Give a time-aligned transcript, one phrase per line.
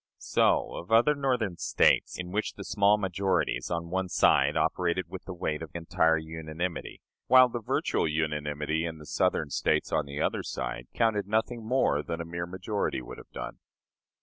[0.17, 5.25] So of other Northern States, in which the small majorities on one side operated with
[5.25, 10.19] the weight of entire unanimity, while the virtual unanimity in the Southern States, on the
[10.19, 13.59] other side, counted nothing more than a mere majority would have done.